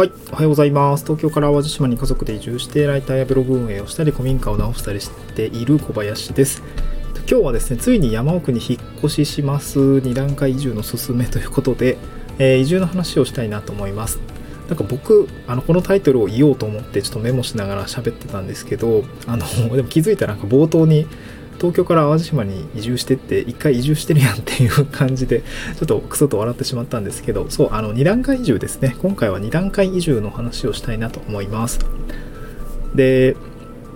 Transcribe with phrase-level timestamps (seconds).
[0.00, 1.04] はい、おはようございます。
[1.04, 6.62] 東京から淡路島に家族で移住して、ライターやブログ運営をしたり、古民家を直したりしている小林です。
[7.28, 9.78] 今日はですね、ついに山奥に引っ越しします。
[9.78, 11.98] 2段階移住の勧めということで、
[12.38, 14.20] えー、移住の話をしたいなと思います。
[14.68, 19.44] なんか僕、あの、このタイトルを言おうと思ってちょっとメモしながら喋ってたんですけど、あの、
[19.76, 21.06] でも気づいたらなんか冒頭に、
[21.60, 28.96] 東京から淡路島に移住してって一回移住してるやんっていう感じでちょっとクソと笑ってしまったんですけどそうあの2段階移住ですね。
[29.00, 31.80] 今回は2段階移住の話をしたいなと思います。
[32.94, 33.36] で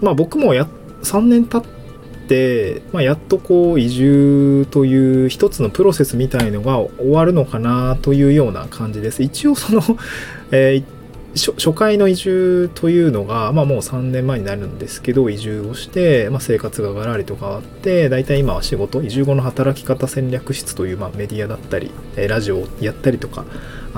[0.02, 0.68] まあ僕もや
[1.04, 9.22] 3年経って、まあ、やっとこう移住という一つのプロセスみたいのが終わるのかなというような感じです。
[9.22, 9.82] 一応その、
[10.50, 10.84] えー、
[11.34, 21.90] 初回の移住というのが、まあ、もう3年前になるんですけど移住をして、まあ、生活ががらりと変わって大体今は仕事移住後の働き方戦略室という、まあ、メディアだったり
[22.28, 23.44] ラジオをやったりとか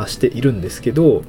[0.07, 1.25] しているんですけど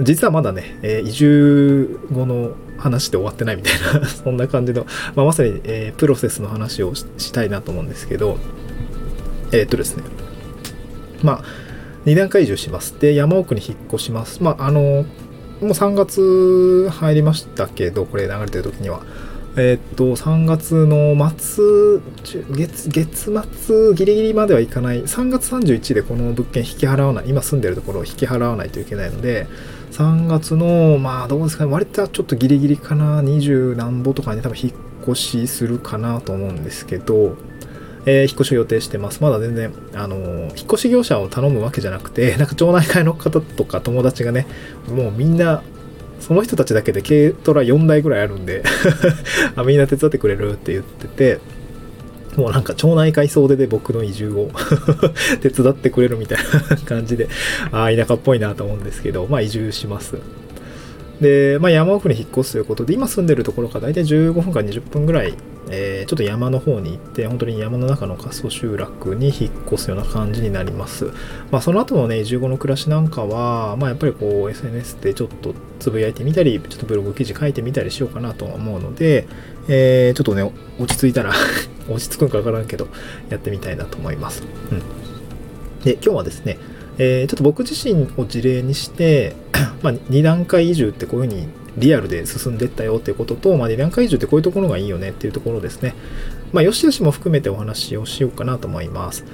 [0.00, 8.38] 実はまだね、え移住後の話で終わってないみたいな そんな感じの、まあ、まさに、え、プロセスの話をしたいなと思うんですけど
[9.52, 10.04] えー、っとですね。
[11.22, 11.67] まあ
[12.04, 12.98] 2段階移住します。
[12.98, 14.42] で、山奥に引っ越します。
[14.42, 15.04] まあ、あの、
[15.60, 19.02] もう3月入りましたけど、これ流れてる時には。
[19.56, 25.02] えー、っと、3月の末、月、月末ギリギリまではいかない。
[25.02, 27.24] 3月31でこの物件引き払わない。
[27.28, 29.48] 今住んでるところを引き払わないといけないので、
[29.92, 37.36] 3月の、まあどうですかね、割とはちょっとギリギリかな、20何歩とかに多分引っ越しするかなと思うんですけど、
[38.08, 39.22] えー、引っ越しを予定してます。
[39.22, 44.46] まだ全然、あのー、引っ越し業者を頼むわけじゃなくて、 なんか町内会の方とか友達がね、
[44.88, 45.62] もうみんな、
[46.18, 48.64] その人たちだけで軽トラ4台ぐらいあるんで
[49.56, 51.38] あ、みんな手伝ってくれるって言ってて、
[52.36, 54.50] もうなんか町内会総出で僕の移住を
[55.42, 56.38] 手伝ってくれるみたい
[56.70, 57.28] な感じで、
[57.72, 60.16] ああ、田舎っぽいなと思うんですけど、まあ移住します。
[61.20, 65.34] で、まあ、山奥に引っ越すということで、今住んでるところから大体15分から20分ぐらい、
[65.70, 71.12] えー、ちょっと山の方に行って、本当に山の中の過疎集落に引っ越すような感じになります。
[71.50, 79.26] まあ、その後のね、15の暮らしなんかは、まあ、やっぱりこう、SNS でちょっとつぶやいてみたり、ちょっとブログ記事書いてみたりしようかなと思うので、
[79.68, 81.32] えー、ちょっとね、落ち着いたら
[81.90, 82.86] 落ち着くんかわからんけど、
[83.28, 84.44] やってみたいなと思います。
[84.70, 84.78] うん。
[85.84, 86.58] で、今日はですね、
[86.98, 89.34] えー、ちょっと僕自身を事例にして、
[89.82, 95.94] まあ、2段階移住ってこういうふうにリアルで進んでったよっていうことと、まあ、2段階移住ってこういうところがいいよねっていうところですね。
[96.52, 99.24] まあ、よしよしも含めてお話をしようかなと思います。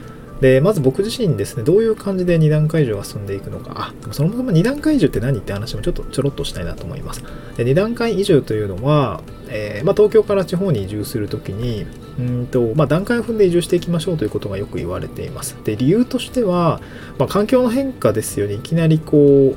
[0.45, 7.23] で、まず僕自身ですね、どういう感じで2段階以上が進んでいくのか、あ、そのまま2段階以上って何って話もちょっとちょろっとしたいなと思います。
[7.57, 11.87] で、2段階以上というのは、えー、まあ、東京から地方に移住するときに、
[12.19, 15.57] うんと、まあ、段階を踏んで移住していきましょうということがよく言われています。
[15.65, 16.83] で、理由としては、
[17.19, 18.53] まあ、環境の変化ですよね。
[18.53, 19.57] いきなりこ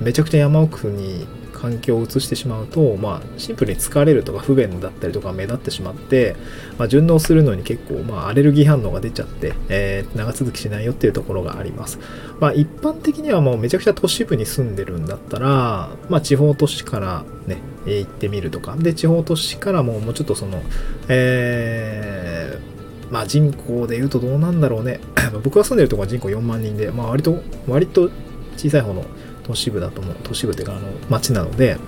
[0.00, 1.26] う、めちゃくちゃ山奥に
[1.60, 6.36] 環境を移してしまうと、まあ、シンプルに疲れるとか不便だったりとか目立ってしまって、
[6.78, 11.98] まあ、順応するのに結構、まあ、アレルギー反応が出ちゃって、えー、長続きしないよっていうところがあります。
[12.40, 20.62] まあ、一般的にはもうめちゃくちゃ都市部に住んでるんだったら、まあ、地方都市からね、行ってみるとか、で、地方都市からもうもうちょっとその、
[21.08, 25.00] えー、まあ人口で言うとどうなんだろうね。
[25.42, 28.10] 僕が住んでるとこは人口4万人で、まあ割と、割と
[28.56, 29.04] 小さい方の
[29.48, 31.78] 都市部だと思う都市部っていうかあの町なので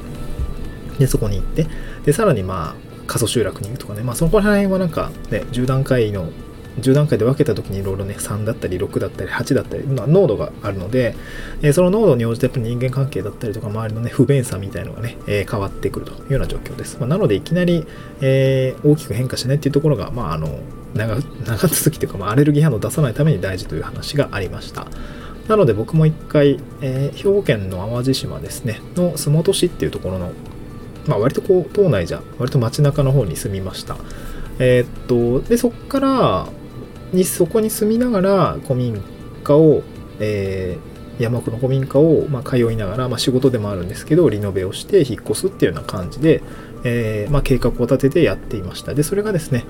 [0.98, 1.66] でそこに行って
[2.04, 4.02] でさらにまあ過疎集落に行くとかね。
[4.02, 6.30] まあそこら辺はなんかね10段階の
[6.78, 11.16] 10段階で分けた時にいろいろね3だったり6だったり8だったり、まあ、濃度があるので、
[11.62, 17.84] えー、その濃度に応じてやっぱり人間関係だったりとか周りのね不便さみたいのがね、えー、変わってくるというような状況です、まあ、なのでいきなり、
[18.20, 20.60] えー、大きく変化しないっていうところがまああの
[20.94, 24.86] 長長続きというか、まあ、アレルギー反応を出さないために大事という話がありました。
[25.48, 30.32] なので僕も一回、えー、兵庫県の淡路島ですね、の洲本市っていうところの、
[31.06, 33.96] まあ割とこう、島内じゃ、割と街中の方に住みました。
[34.58, 36.46] えー、っと、で、そこから、
[37.12, 39.02] に、そこに住みながら、古民
[39.42, 39.82] 家を、
[40.20, 46.42] えー、山奥の古民家を、まあ、通いながら、まあ、仕事でもあるんですけど、リノベをして引っ越すっていうような感じで、
[46.84, 48.94] えー、まあ、計画を立ててやっていました。
[48.94, 49.64] で、それがですね、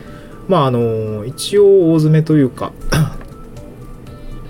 [0.49, 2.73] まあ、あの、一応大詰めというか、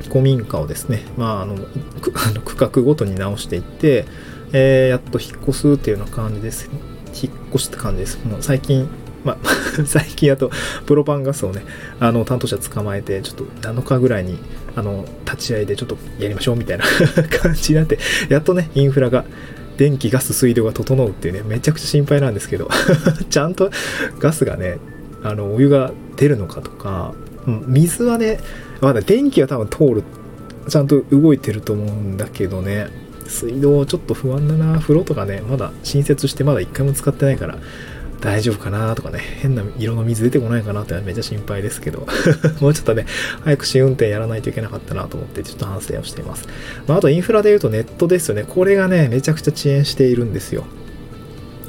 [0.09, 1.57] 古民家をですね、まあ、あの
[2.45, 4.07] 区画ごとに直していって、
[4.53, 6.71] えー、やっと引っ越すっていうような感じです。
[7.13, 8.19] 引っ越しって感じです。
[8.25, 8.89] もう最近、
[9.25, 9.39] まあ、
[9.85, 10.51] 最近あと、
[10.87, 11.65] プロパンガスをね、
[11.99, 14.39] あの、担当者捕まえて、ちょっと7日ぐらいに、
[14.75, 16.85] あの、立ち会いでちょっとやりましょうみたいな
[17.41, 17.99] 感じになって、
[18.29, 19.25] やっとね、インフラが、
[19.77, 22.69] 電気、ガス、水道が整うっていうね、めちゃくちゃ心配なんですけど
[23.31, 23.71] ちゃんと
[24.19, 24.77] ガスがね、
[25.23, 27.15] あの、お湯が出るのかとか、
[27.47, 28.41] 水はね、
[28.81, 30.05] まだ電気は多分通る、
[30.69, 32.89] ちゃんと動いてると思うんだけどね、
[33.27, 34.81] 水道ちょっと不安だな。
[34.81, 37.59] 風呂とかね、まだ新設してまだ一回も使ってないから、
[38.21, 42.07] 大丈夫かなとかね、変な色の水出てこないかなってめっちゃ心配ですけど、
[42.61, 43.07] もうちょっとね、
[43.43, 46.47] 早く試運転やらないといけなかったなと思って、ちょっと反省をしています。
[46.87, 48.45] まあ、あとインフラで言うとネットですよね。
[48.47, 50.65] これがね、めちゃくちゃ遅延しているんですよ。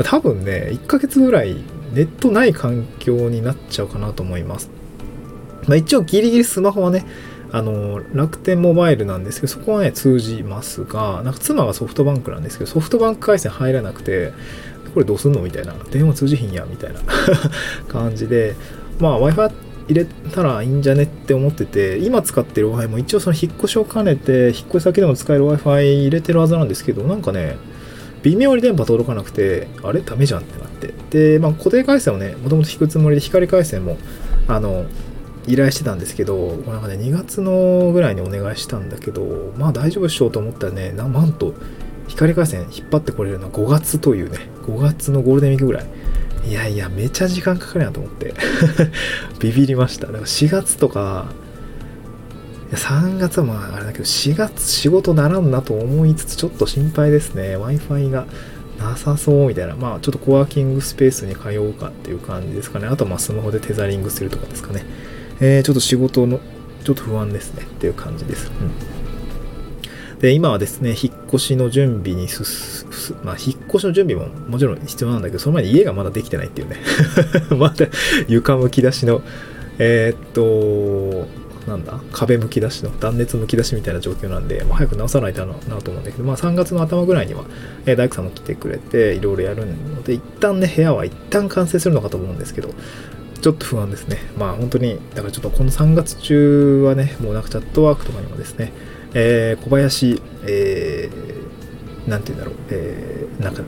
[0.04, 1.56] 多分ね、1ヶ月ぐらい
[1.94, 4.70] ネットない環境になっちゃうかなと思います。
[5.68, 7.06] まあ、一応ギリギリスマホはね、
[7.52, 14.32] あの、楽天モバイルなんですけど、そこはね、通じますが、なんか妻がソフトバンクなんですけど、ソフトバンク回線入らなくて、
[14.94, 15.74] これどうすんのみたいな。
[15.92, 17.00] 電話通じひんや、みたいな
[17.90, 18.56] 感じで、
[19.00, 19.52] まあ Wi-Fi
[19.90, 27.58] 入れたらいいんじゃねって思ってて、今使ってる Wi-Fi も一応その引っ越しを兼ねて、引っ越し先でも使える Wi-Fi 入れてるはずなんですけど、なんかね、
[28.24, 30.94] 微妙に電波届かなくて、あれダメじゃんってなって。
[31.34, 33.98] で、まあ固定回線をね、もともと引くつもりで光回線も、
[34.48, 34.86] あの、
[35.52, 41.54] 依頼してたんですけど、なんかね、2月のぐらいにお願いしたんだけど、まあ大丈夫でしょうと思ったらね、なんと、
[42.08, 45.86] 光回線引っ張ってこれるのは5月というね、5月のゴールデンウィークぐらい。
[46.48, 48.34] いやいや、めちゃ時間かかるなと思って。
[49.40, 50.08] ビビりました。
[50.08, 51.26] だから4月とか、
[52.72, 57.58] 3月はまああれだけど、4月仕事ならんなと思いつつ、ちょっと心配ですね。
[57.58, 58.26] Wi-Fi が
[58.80, 59.76] なさそうみたいな。
[59.76, 62.88] まあちょっとコワーキングスペースに通うかっていう感じですかね。
[62.88, 64.86] あとまあスマホでテザリングするとかですかね。
[65.42, 66.40] えー、ちょっと仕事の、
[66.84, 68.50] ちょっと不安ですねっていう感じです。
[68.50, 69.02] うん
[70.22, 76.78] で、今はですね、引っ越しの準備にすす、まあ、引っ越しの準備ももちろん必要なんだけど、その前に家がまだできてないっていうね。
[77.58, 77.88] まだ
[78.28, 79.24] 床むき出しの、
[79.80, 81.28] えー、っと、
[81.68, 87.46] なんだ壁むき出しの断熱むき出しみたいな状況なんで、まあ、早く直さないとなと思うんだけど、まあ、3月の頭ぐらいには、
[87.86, 92.70] えー、大工さんも来てくれていろいろやるので一旦ね部屋は一旦完成するのかと思うんですけど
[93.42, 94.18] ちょっと不安ですね。
[94.38, 98.72] まあ本当にだからちょっとこの3月中はねもうなんかチャットワークとかにもですね
[99.14, 103.64] えー、小林、えー、なんて言うんだろう、えー、なんか、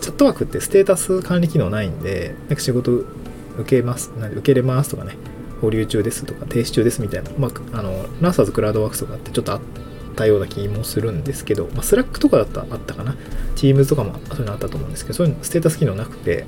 [0.00, 3.06] チャットワークってステータス管理機能ないんで、なんか仕事受
[3.64, 5.16] けます、受けれますとかね、
[5.60, 9.60] 保留中ですとか、停止中ですみたいな、まあ、あの、ランサーズクラウドワークスとかってちょっとあっ
[10.14, 13.16] たような気もするんですけど、まあ、スラックとかだったらあったかな、
[13.56, 16.46] Teams とかもそういうのあったと思うんですけど、そういうのステータス機能なくて、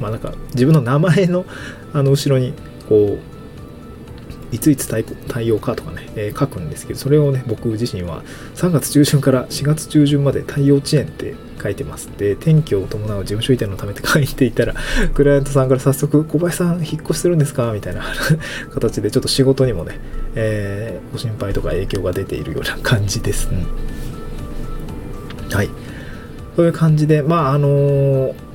[0.00, 1.44] まあなんか自分の名前の
[1.92, 2.52] あの後ろに
[2.88, 8.22] こういついつ対応かとかね、えー、書くんですけど、それをね、僕自身は
[8.54, 12.08] 3月中旬から4月中旬まで対応遅延って書いてます。
[12.16, 14.74] で、転居を伴う事務所移転のためって 書いていたら、
[15.14, 17.72] クライアントさんから早速、小林さん引っ越しするんですか？
[17.72, 18.02] みたいな
[18.72, 19.98] 形で、ちょっと仕事にもね、
[20.36, 23.48] えー、ご心配とか影響が出ているような感じです。
[23.50, 23.66] うん、
[25.52, 25.68] はい。
[26.54, 28.45] そういう感じで、まあ、あのー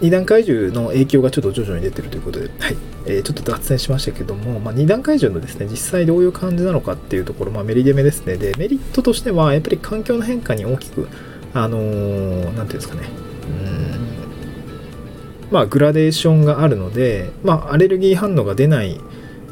[0.00, 2.76] 二段階重の影響がちょっと徐々に出てるということで、はい。
[3.06, 8.36] えー、ちょっと脱線しましたけども、まあ、二段階重のですね、実際どういう感じなのかっていうところ、まあ、メリデメですね。
[8.36, 11.08] で、メリットとしては、やっぱり環境の変化に大きく、
[11.52, 13.02] あのー、ていうんですかね、
[13.48, 13.52] う
[15.48, 15.50] ん。
[15.50, 18.98] まあ、グラデーションがあるので、まあ、アレルギー反応が出ない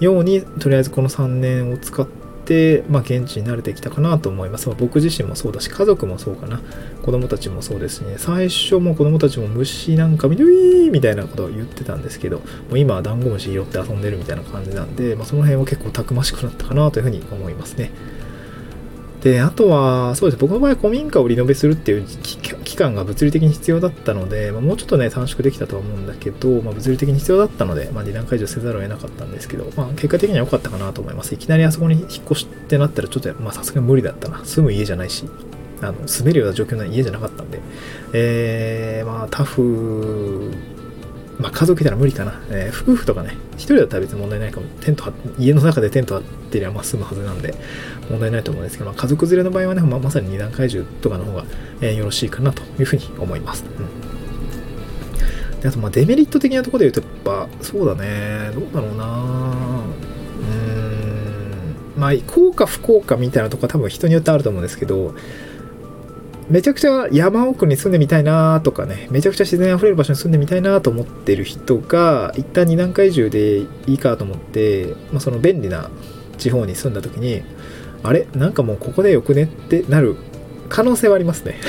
[0.00, 2.17] ように、とりあえずこの3年を使って、、
[2.88, 4.68] まあ、現地に慣れてきたかなと思います。
[4.68, 6.60] まあ、僕自身もそうだし、家族もそうかな。
[7.02, 8.14] 子供たちもそうですね。
[8.18, 17.90] 最初も子供たちも虫なんか見て、ウィーみたいなことを言ってたんですけど、もう今はダンゴムシ拾って遊んでるみたいな感じなんで、まあ、その辺は結構たくましくなったかなというふうに思いますね。
[19.22, 20.48] で、あとは、そうですね。
[20.48, 22.06] 僕の場合、古民家をリノベするっていう
[22.64, 31.34] 期間が物理的に必要だったので、まあ、もうちょっとね、短縮できたとは思うんだけど、まあ、物理的に必要だったので、まあ、二段解除せざるを得なかったんですけど、まあ、結果的には良かったかなと思います。
[31.34, 34.44] いきなりあそこに引っ越しってなったら、ちょっと、まあ、さすがに無理だったな。
[34.44, 35.24] 住む家じゃないし、
[35.80, 37.60] あの住めるような状況の家じゃなかったんで、
[38.12, 40.52] えー、まあ、タフ
[41.38, 42.40] まあ、家族いたら無理かな。
[42.50, 44.66] えー、夫婦とかね、一人だったら別に問題ないかも。
[44.80, 47.54] テント家の中でテント張ってりゃまあ済むはずなんで、
[48.10, 51.44] 問題ないと思うんですけど、まあ、家族連れの場合はね、まあ、まさに二段階重とかの方が、
[51.80, 53.64] えー、よろしいかなというふうに思います。
[53.64, 65.14] うん、であと、ま、デメリット的なところで言うと、やっぱ、そうだね、どうだろうなうーん、まあ、効果不効果みたいなとこは多分人によってあると思うんですけど、
[66.50, 75.90] めちゃくちゃ山奥に住んでみたいなとかね、めちゃくちゃ自然あふれる場所に住んでみたいなと思ってる人が、一旦二段階住でいいかと思って、まあ、その便利な
[76.38, 77.42] 地方に住んだ時に、
[78.02, 78.26] あれ？
[78.34, 80.16] なんかもうここでよくねってなる
[80.68, 81.60] 可能性はありますね。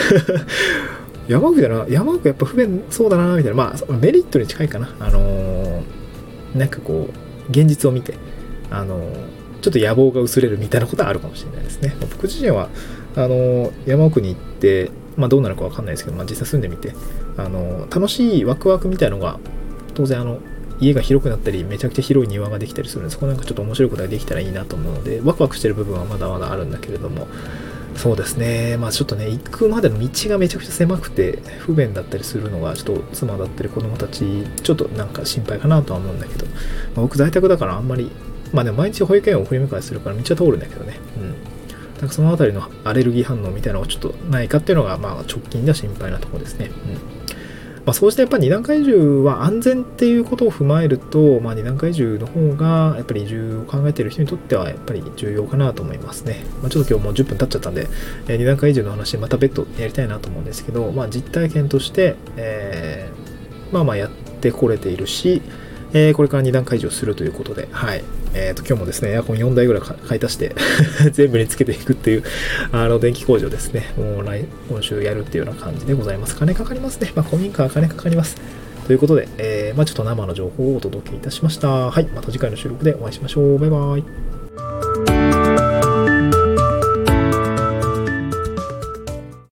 [1.27, 4.95] 山奥だな、山奥やっぱ不便そうだな、みたいな、まあメリットに近いかな。
[4.99, 8.13] あのー、なんかこう、現実を見て、
[8.71, 9.03] あのー、
[9.61, 11.95] ちょっと野望が薄れるみたいなことはあるかもしれないですね。
[11.99, 12.69] 僕自身は、
[13.15, 16.93] あの山奥に行って、まあ、どうなるか分かんないですけど、まあ、実際住んでみて
[17.37, 19.39] あの楽しいワクワクみたいのが
[19.93, 20.39] 当然あの
[20.79, 27.27] 家が広くなったりめちゃくちゃ広い庭ができたりするんでそこなんかちょっと面白いことができたらいいなと思うのでワクワクしてる部分はまだまだあるんだけれども
[27.95, 28.77] そうですね。
[28.77, 38.09] まあちょっとね、行くまでの道がめちゃくちゃ狭くて不便だったりするのが、ちょっと妻だったり子供たち、ちょっとなんか心配かなとは思うんだけど、まあ、僕在宅だからあんまり、
[38.53, 40.99] まあでも毎日保育園を送り迎えするから道は通るんだけどね。
[41.17, 41.35] うん。
[41.99, 46.67] なんかそのあたりのアレルギー反応みたいなのがちょっとないかっていうのが、まあ直近では心配なところですね。
[46.67, 47.19] うん。
[47.89, 56.43] まあ、そうしてやっぱり二段階移住は安全っていうことを踏まえると、まあ、二段階移住の方がやっぱり移住を考えている人にとってはやっぱり重要かなと思いますね。
[56.61, 57.87] まあ、ちょっと今日もう10分経っちゃったんで、
[58.27, 65.41] えー、二段階移住の話また別途やりたいなと思うんですけど、まあ、実体験として、えー、まあまあやってこれているし、
[65.93, 68.03] えー、これから2段階以上するということで、はい。
[68.33, 70.55] えっ、ー、と、今日もですね、エアコン4台ぐらい買い足して
[71.11, 72.23] 全部につけていくっていう、
[72.71, 76.35] あの、電気工場ですね、もう来、今週やるっていうような感じでございます。
[76.35, 77.11] 金かかりますね。
[77.15, 78.37] まあ、古民家は金かかります。
[78.87, 81.67] ということで、えー、まあ、ちょっと生の情報をお届けいたしました。
[81.67, 82.05] はい。
[82.15, 83.59] また次回の収録でお会いしましょう。
[83.59, 84.28] バイバイ。